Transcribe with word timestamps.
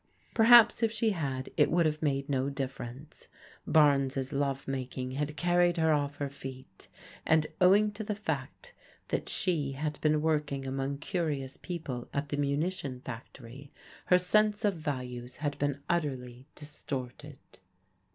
Perhaps 0.33 0.81
if 0.81 0.91
she 0.91 1.11
had, 1.11 1.51
it 1.57 1.69
would 1.69 1.85
have 1.85 2.01
made 2.01 2.27
no 2.27 2.49
difference. 2.49 3.27
Barnes' 3.67 4.33
love 4.33 4.67
making 4.67 5.11
had 5.11 5.37
car 5.37 5.59
ried 5.59 5.77
her 5.77 5.93
off 5.93 6.15
her 6.15 6.27
feet, 6.27 6.87
and 7.23 7.45
owing 7.61 7.91
to 7.91 8.03
the 8.03 8.15
fact 8.15 8.73
that 9.09 9.29
she 9.29 9.73
had 9.73 10.01
been 10.01 10.23
working 10.23 10.65
among 10.65 10.97
curious 10.97 11.55
people 11.57 12.07
at 12.15 12.29
the 12.29 12.37
munition 12.37 12.99
fac 13.01 13.31
tory, 13.31 13.71
her 14.05 14.17
sense 14.17 14.65
of 14.65 14.73
values 14.73 15.35
had 15.35 15.55
been 15.59 15.79
utterly 15.87 16.47
distorted. 16.55 17.37